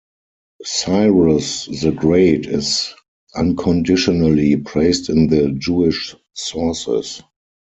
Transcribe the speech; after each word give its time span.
Cyrus 0.63 1.67
the 1.67 1.91
Great 1.91 2.47
is 2.47 2.91
unconditionally 3.35 4.57
praised 4.57 5.11
in 5.11 5.27
the 5.27 5.51
Jewish 5.51 6.15
sources. 6.33 7.21